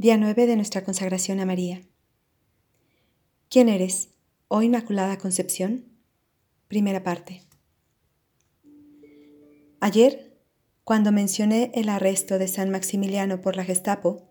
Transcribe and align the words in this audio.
Día 0.00 0.16
9 0.16 0.46
de 0.46 0.56
nuestra 0.56 0.82
consagración 0.82 1.40
a 1.40 1.44
María. 1.44 1.82
¿Quién 3.50 3.68
eres, 3.68 4.08
oh 4.48 4.62
Inmaculada 4.62 5.18
Concepción? 5.18 5.84
Primera 6.68 7.02
parte. 7.02 7.42
Ayer, 9.78 10.38
cuando 10.84 11.12
mencioné 11.12 11.70
el 11.74 11.90
arresto 11.90 12.38
de 12.38 12.48
San 12.48 12.70
Maximiliano 12.70 13.42
por 13.42 13.56
la 13.56 13.64
Gestapo, 13.66 14.26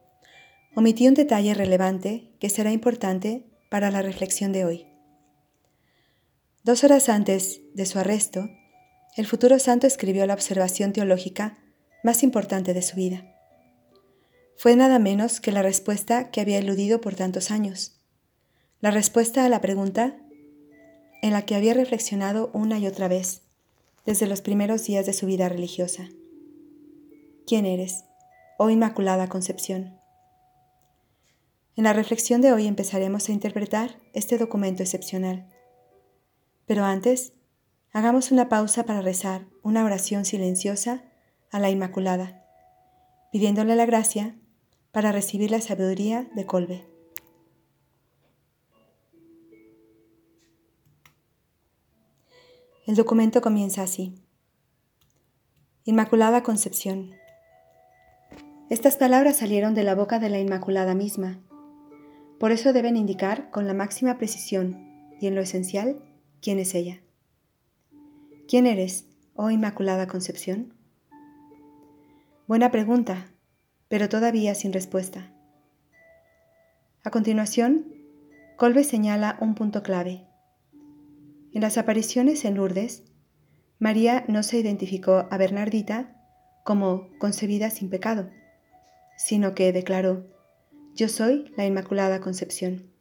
omití 0.76 1.07
un 1.07 1.13
detalle 1.13 1.54
relevante 1.54 2.31
que 2.39 2.49
será 2.49 2.71
importante 2.71 3.45
para 3.70 3.91
la 3.91 4.01
reflexión 4.01 4.51
de 4.51 4.65
hoy. 4.65 4.88
Dos 6.63 6.83
horas 6.83 7.09
antes 7.09 7.61
de 7.75 7.86
su 7.86 7.99
arresto, 7.99 8.49
el 9.15 9.27
futuro 9.27 9.59
santo 9.59 9.86
escribió 9.86 10.25
la 10.25 10.33
observación 10.33 10.93
teológica 10.93 11.59
más 12.04 12.23
importante 12.23 12.73
de 12.73 12.81
su 12.81 12.95
vida 12.95 13.36
fue 14.60 14.76
nada 14.76 15.00
menos 15.00 15.39
que 15.39 15.54
la 15.54 15.62
respuesta 15.62 16.32
que 16.32 16.42
había 16.42 16.57
eludido 16.57 17.00
por 17.00 17.15
tantos 17.15 17.50
años, 17.50 17.96
la 18.82 18.92
respuesta 18.92 19.46
a 19.46 19.50
la 19.50 19.61
pregunta 19.61 20.18
en 21.21 21.32
la 21.32 21.43
que 21.43 21.56
había 21.56 21.74
reflexionado 21.74 22.52
una 22.54 22.78
y 22.78 22.86
otra 22.86 23.07
vez 23.07 23.43
desde 24.06 24.28
los 24.28 24.42
primeros 24.42 24.83
días 24.83 25.06
de 25.06 25.14
su 25.14 25.28
vida 25.28 25.47
religiosa. 25.47 26.10
¿Quién 27.47 27.66
eres, 27.66 28.04
oh 28.57 28.69
Inmaculada 28.69 29.30
Concepción? 29.30 29.97
En 31.78 31.86
la 31.86 31.94
reflexión 31.94 32.41
de 32.41 32.52
hoy 32.52 32.67
empezaremos 32.67 33.30
a 33.30 33.31
interpretar 33.31 33.95
este 34.11 34.38
documento 34.38 34.83
excepcional. 34.83 35.47
Pero 36.66 36.83
antes, 36.83 37.31
hagamos 37.94 38.30
una 38.30 38.50
pausa 38.50 38.83
para 38.83 39.00
rezar 39.00 39.45
una 39.64 39.86
oración 39.86 40.25
silenciosa 40.25 41.05
a 41.50 41.59
la 41.59 41.69
Inmaculada, 41.69 42.44
pidiéndole 43.31 43.78
la 43.78 43.86
gracia 43.86 44.36
para 44.92 45.11
recibir 45.11 45.52
la 45.52 45.61
sabiduría 45.61 46.30
de 46.36 46.45
Colbe. 46.45 46.86
El 52.88 52.95
documento 52.95 53.41
comienza 53.41 53.83
así. 53.83 54.16
Inmaculada 55.83 56.41
Concepción. 56.41 57.11
Estas 58.69 58.97
palabras 58.97 59.38
salieron 59.38 59.75
de 59.75 59.83
la 59.83 59.94
boca 59.94 60.19
de 60.19 60.30
la 60.30 60.39
Inmaculada 60.39 60.95
misma. 60.95 61.39
Por 62.39 62.52
eso 62.52 62.73
deben 62.73 62.97
indicar 62.97 63.52
con 63.52 63.67
la 63.67 63.73
máxima 63.73 64.17
precisión 64.17 64.88
y 65.19 65.28
en 65.28 65.35
lo 65.35 65.41
esencial 65.41 66.02
quién 66.41 66.58
es 66.58 66.73
ella. 66.73 67.02
¿Quién 68.47 68.66
eres, 68.66 69.06
oh 69.35 69.52
Inmaculada 69.52 70.08
Concepción? 70.08 70.73
Buena 72.47 72.72
pregunta, 72.72 73.31
pero 73.89 74.07
todavía 74.07 74.55
sin 74.55 74.71
respuesta. 74.71 75.31
A 77.03 77.11
continuación, 77.11 77.93
Colbe 78.55 78.83
señala 78.83 79.37
un 79.41 79.55
punto 79.55 79.83
clave. 79.83 80.25
En 81.53 81.61
las 81.61 81.77
apariciones 81.77 82.45
en 82.45 82.55
Lourdes, 82.55 83.03
María 83.79 84.25
no 84.27 84.43
se 84.43 84.59
identificó 84.59 85.27
a 85.31 85.37
Bernardita 85.37 86.15
como 86.63 87.09
concebida 87.17 87.69
sin 87.69 87.89
pecado, 87.89 88.29
sino 89.17 89.55
que 89.55 89.73
declaró, 89.73 90.27
yo 90.95 91.07
soy 91.07 91.51
la 91.57 91.65
Inmaculada 91.65 92.19
Concepción. 92.19 92.91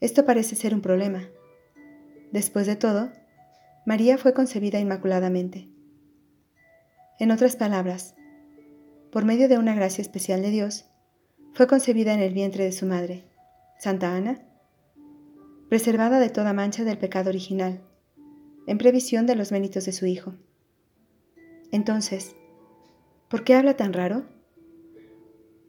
Esto 0.00 0.26
parece 0.26 0.54
ser 0.54 0.74
un 0.74 0.82
problema. 0.82 1.28
Después 2.30 2.66
de 2.66 2.76
todo, 2.76 3.10
María 3.86 4.18
fue 4.18 4.34
concebida 4.34 4.78
inmaculadamente. 4.78 5.68
En 7.18 7.30
otras 7.30 7.56
palabras, 7.56 8.14
por 9.14 9.24
medio 9.24 9.48
de 9.48 9.58
una 9.58 9.76
gracia 9.76 10.02
especial 10.02 10.42
de 10.42 10.50
Dios, 10.50 10.86
fue 11.52 11.68
concebida 11.68 12.12
en 12.14 12.18
el 12.18 12.34
vientre 12.34 12.64
de 12.64 12.72
su 12.72 12.84
madre, 12.84 13.22
Santa 13.78 14.16
Ana, 14.16 14.42
preservada 15.68 16.18
de 16.18 16.30
toda 16.30 16.52
mancha 16.52 16.82
del 16.82 16.98
pecado 16.98 17.28
original, 17.30 17.80
en 18.66 18.76
previsión 18.76 19.24
de 19.26 19.36
los 19.36 19.52
méritos 19.52 19.84
de 19.84 19.92
su 19.92 20.06
Hijo. 20.06 20.34
Entonces, 21.70 22.34
¿por 23.28 23.44
qué 23.44 23.54
habla 23.54 23.76
tan 23.76 23.92
raro? 23.92 24.24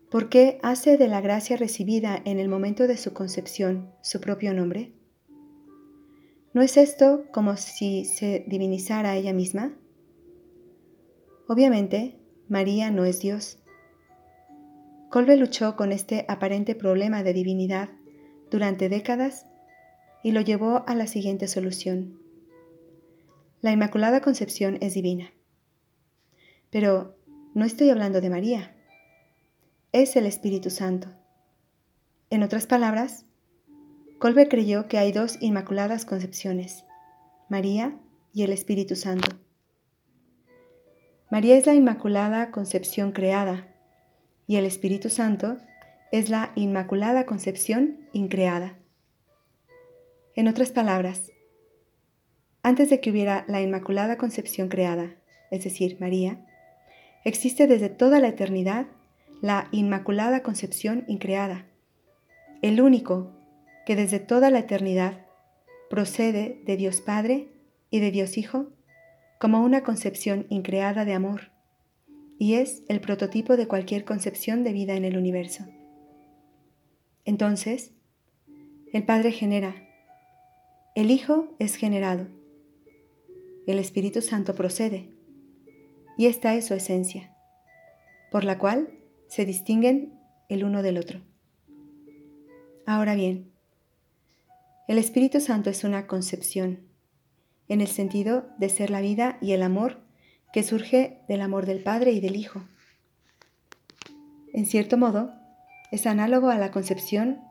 ¿Por 0.10 0.28
qué 0.30 0.58
hace 0.64 0.98
de 0.98 1.08
la 1.08 1.22
gracia 1.22 1.56
recibida 1.56 2.20
en 2.26 2.40
el 2.40 2.50
momento 2.50 2.88
de 2.88 2.98
su 2.98 3.14
concepción 3.14 3.92
su 4.02 4.22
propio 4.22 4.56
nombre? 4.56 4.92
¿No 6.56 6.64
es 6.64 6.78
esto 6.78 7.26
como 7.32 7.58
si 7.58 8.06
se 8.06 8.44
divinizara 8.48 9.16
ella 9.16 9.34
misma? 9.34 9.78
Obviamente, 11.48 12.25
María 12.48 12.92
no 12.92 13.06
es 13.06 13.22
Dios. 13.22 13.60
Colbe 15.10 15.36
luchó 15.38 15.76
con 15.76 15.92
este 15.92 16.26
aparente 16.28 16.76
problema 16.76 17.24
de 17.24 17.34
divinidad 17.34 17.90
durante 18.52 18.90
décadas 18.90 19.48
y 20.24 20.32
lo 20.32 20.42
llevó 20.42 20.84
a 20.88 20.96
la 20.96 21.08
siguiente 21.08 21.48
solución. 21.48 22.20
La 23.62 23.72
Inmaculada 23.72 24.22
Concepción 24.22 24.78
es 24.82 24.94
divina. 24.94 25.32
Pero 26.70 27.16
no 27.54 27.66
estoy 27.66 27.90
hablando 27.90 28.22
de 28.22 28.30
María. 28.30 28.76
Es 29.92 30.16
el 30.16 30.26
Espíritu 30.26 30.70
Santo. 30.70 31.08
En 32.30 32.44
otras 32.44 32.68
palabras, 32.68 33.26
Colbe 34.20 34.48
creyó 34.48 34.88
que 34.88 34.98
hay 34.98 35.12
dos 35.12 35.38
Inmaculadas 35.42 36.06
Concepciones, 36.06 36.86
María 37.50 37.98
y 38.34 38.44
el 38.44 38.52
Espíritu 38.52 38.96
Santo. 38.96 39.45
María 41.36 41.58
es 41.58 41.66
la 41.66 41.74
Inmaculada 41.74 42.50
Concepción 42.50 43.12
creada 43.12 43.68
y 44.48 44.56
el 44.56 44.64
Espíritu 44.64 45.10
Santo 45.10 45.58
es 46.14 46.30
la 46.30 46.54
Inmaculada 46.56 47.26
Concepción 47.26 48.08
increada. 48.14 48.78
En 50.38 50.48
otras 50.48 50.72
palabras, 50.72 51.34
antes 52.64 52.90
de 52.90 53.02
que 53.02 53.12
hubiera 53.12 53.44
la 53.50 53.62
Inmaculada 53.62 54.18
Concepción 54.18 54.70
creada, 54.70 55.18
es 55.52 55.66
decir, 55.66 55.98
María, 56.00 56.40
existe 57.26 57.68
desde 57.68 57.90
toda 57.90 58.22
la 58.22 58.30
eternidad 58.30 58.86
la 59.42 59.68
Inmaculada 59.74 60.42
Concepción 60.42 61.04
increada, 61.10 61.66
el 62.62 62.80
único 62.80 63.34
que 63.86 63.98
desde 63.98 64.20
toda 64.20 64.52
la 64.52 64.60
eternidad 64.60 65.26
procede 65.90 66.62
de 66.64 66.78
Dios 66.78 67.02
Padre 67.02 67.50
y 67.90 68.00
de 68.00 68.12
Dios 68.12 68.38
Hijo 68.38 68.70
como 69.40 69.62
una 69.64 69.84
concepción 69.84 70.46
increada 70.50 71.06
de 71.06 71.14
amor, 71.14 71.52
y 72.38 72.56
es 72.56 72.84
el 72.88 73.02
prototipo 73.02 73.58
de 73.58 73.68
cualquier 73.68 74.06
concepción 74.06 74.64
de 74.64 74.74
vida 74.74 74.96
en 74.96 75.06
el 75.06 75.18
universo. 75.18 75.66
Entonces, 77.24 77.92
el 78.94 79.04
Padre 79.04 79.32
genera, 79.32 79.76
el 80.96 81.12
Hijo 81.12 81.56
es 81.60 81.76
generado, 81.76 82.28
el 83.68 83.80
Espíritu 83.80 84.22
Santo 84.22 84.56
procede, 84.56 85.12
y 86.18 86.28
esta 86.28 86.56
es 86.56 86.66
su 86.66 86.74
esencia, 86.74 87.36
por 88.32 88.44
la 88.44 88.58
cual 88.58 88.90
se 89.28 89.46
distinguen 89.46 90.14
el 90.50 90.64
uno 90.64 90.82
del 90.82 90.98
otro. 90.98 91.22
Ahora 92.86 93.16
bien, 93.16 93.52
el 94.88 95.00
Espíritu 95.00 95.40
Santo 95.40 95.72
es 95.72 95.84
una 95.84 96.06
concepción, 96.06 96.82
en 97.68 97.82
el 97.82 97.88
sentido 97.88 98.48
de 98.58 98.70
ser 98.70 98.90
la 98.90 99.02
vida 99.02 99.38
y 99.42 99.54
el 99.54 99.64
amor 99.64 100.02
que 100.54 100.64
surge 100.64 101.20
del 101.28 101.42
amor 101.42 101.66
del 101.66 101.84
Padre 101.84 102.12
y 102.12 102.20
del 102.20 102.36
Hijo. 102.36 102.64
En 104.54 104.66
cierto 104.66 104.98
modo, 104.98 105.34
es 105.92 106.08
análogo 106.08 106.50
a 106.50 106.58
la 106.58 106.72
concepción 106.72 107.42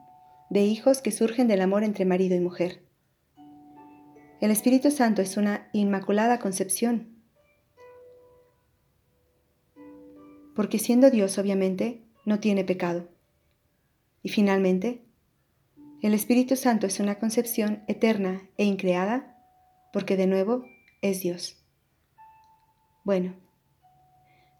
de 0.51 0.63
hijos 0.63 1.03
que 1.03 1.13
surgen 1.13 1.49
del 1.49 1.61
amor 1.61 1.85
entre 1.85 2.05
marido 2.05 2.37
y 2.37 2.41
mujer. 2.41 2.83
El 4.41 4.51
Espíritu 4.51 4.91
Santo 4.91 5.23
es 5.23 5.37
una 5.37 5.69
inmaculada 5.73 6.39
concepción, 6.39 7.15
porque 10.55 10.79
siendo 10.79 11.11
Dios 11.11 11.39
obviamente 11.39 12.05
no 12.25 12.41
tiene 12.41 12.65
pecado. 12.65 13.09
Y 14.23 14.29
finalmente, 14.29 15.03
el 16.03 16.15
Espíritu 16.15 16.57
Santo 16.57 16.87
es 16.87 17.01
una 17.01 17.19
concepción 17.19 17.83
eterna 17.87 18.49
e 18.57 18.65
increada 18.65 19.34
porque 19.95 20.17
de 20.17 20.27
nuevo 20.27 20.65
es 21.03 21.21
Dios. 21.21 21.65
Bueno, 23.05 23.37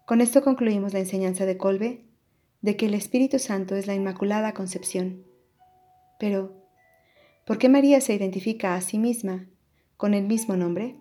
con 0.05 0.21
esto 0.21 0.41
concluimos 0.41 0.93
la 0.93 0.99
enseñanza 0.99 1.45
de 1.45 1.57
Colbe 1.57 2.05
de 2.61 2.77
que 2.77 2.85
el 2.85 2.93
Espíritu 2.93 3.37
Santo 3.37 3.75
es 3.75 3.85
la 3.85 3.93
Inmaculada 3.93 4.53
Concepción. 4.53 5.25
Pero, 6.19 6.55
¿por 7.45 7.57
qué 7.57 7.67
María 7.67 7.99
se 7.99 8.13
identifica 8.13 8.75
a 8.75 8.81
sí 8.81 8.97
misma 8.97 9.45
con 9.97 10.13
el 10.13 10.25
mismo 10.25 10.55
nombre? 10.55 10.95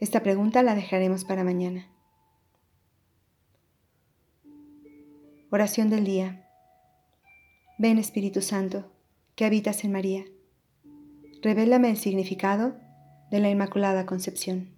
Esta 0.00 0.22
pregunta 0.22 0.62
la 0.62 0.76
dejaremos 0.76 1.24
para 1.24 1.42
mañana. 1.42 1.90
Oración 5.50 5.90
del 5.90 6.04
día. 6.04 6.48
Ven 7.78 7.98
Espíritu 7.98 8.42
Santo, 8.42 8.92
que 9.34 9.44
habitas 9.44 9.82
en 9.82 9.90
María. 9.90 10.24
Revélame 11.42 11.90
el 11.90 11.96
significado 11.96 12.80
de 13.32 13.40
la 13.40 13.48
Inmaculada 13.48 14.04
Concepción. 14.04 14.68